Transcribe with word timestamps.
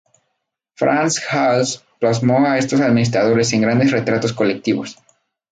Frans 0.77 1.19
Hals 1.29 1.85
plasmó 1.99 2.39
a 2.43 2.57
estos 2.57 2.81
administradores 2.81 3.53
en 3.53 3.61
grandes 3.61 3.91
retratos 3.91 4.33
colectivos. 4.33 4.97